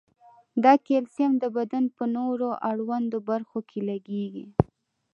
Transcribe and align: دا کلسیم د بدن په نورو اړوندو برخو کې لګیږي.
دا 0.63 0.73
کلسیم 0.87 1.31
د 1.39 1.45
بدن 1.57 1.83
په 1.95 2.03
نورو 2.15 2.49
اړوندو 2.71 3.17
برخو 3.29 3.59
کې 3.69 3.79
لګیږي. 3.89 4.45